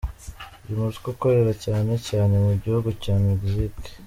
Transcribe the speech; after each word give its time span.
Uyu 0.65 0.79
mutwe 0.81 1.05
ukorera 1.13 1.53
cyane 1.65 1.93
cyane 2.07 2.33
mu 2.45 2.53
gihugu 2.61 2.89
cya 3.01 3.13
Mexique. 3.23 3.89